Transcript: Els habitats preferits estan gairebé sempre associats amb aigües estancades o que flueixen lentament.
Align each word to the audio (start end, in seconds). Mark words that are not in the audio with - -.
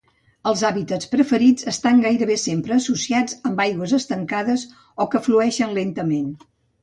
Els 0.51 0.61
habitats 0.69 1.09
preferits 1.09 1.67
estan 1.71 1.99
gairebé 2.05 2.37
sempre 2.45 2.75
associats 2.79 3.37
amb 3.49 3.61
aigües 3.67 3.93
estancades 3.99 4.63
o 5.05 5.07
que 5.13 5.21
flueixen 5.27 5.77
lentament. 5.81 6.27